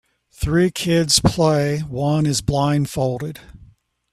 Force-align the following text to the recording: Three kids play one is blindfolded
Three 0.31 0.71
kids 0.71 1.19
play 1.19 1.81
one 1.81 2.25
is 2.25 2.41
blindfolded 2.41 3.39